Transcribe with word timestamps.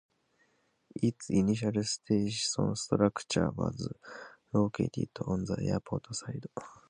Its 0.95 1.29
initial 1.29 1.83
station 1.83 2.73
structure 2.75 3.51
was 3.51 3.87
located 4.51 5.09
on 5.27 5.45
the 5.45 5.57
airport 5.71 6.07
side. 6.15 6.47